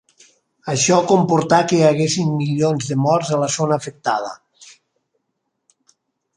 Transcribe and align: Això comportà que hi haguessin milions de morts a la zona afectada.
Això 0.71 0.95
comportà 1.11 1.59
que 1.71 1.77
hi 1.81 1.83
haguessin 1.89 2.33
milions 2.39 2.89
de 2.93 2.99
morts 3.03 3.31
a 3.37 3.41
la 3.45 3.53
zona 3.59 3.79
afectada. 3.81 4.35